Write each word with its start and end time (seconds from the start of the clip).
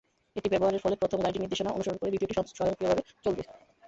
এটি 0.35 0.47
ব্যবহারের 0.49 0.83
ফলে 0.83 0.95
প্রথম 0.95 1.19
গাড়িটির 1.19 1.43
নির্দেশনা 1.43 1.73
অনুসরণ 1.73 1.97
করে 1.99 2.11
দ্বিতীয়টি 2.11 2.33
স্বয়ংক্রিয়ভাবে 2.51 3.01
চলবে। 3.25 3.43